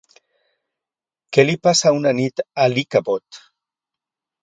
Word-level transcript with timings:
Què 1.37 1.45
li 1.47 1.55
passa 1.69 1.93
una 1.99 2.17
nit 2.23 2.45
a 2.65 2.69
l'Ichabod? 2.75 3.43